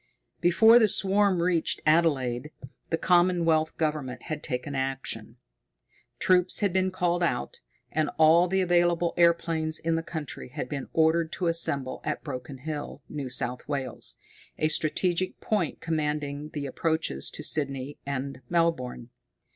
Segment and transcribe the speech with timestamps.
[0.39, 2.49] Before the swarm reached Adelaide
[2.89, 5.37] the Commonwealth Government had taken action.
[6.17, 7.59] Troops had been called out,
[7.91, 12.57] and all the available airplanes in the country had been ordered to assemble at Broken
[12.57, 14.15] Hill, New South Wales,
[14.57, 19.11] a strategic point commanding the approaches to Sydney and Melbourne.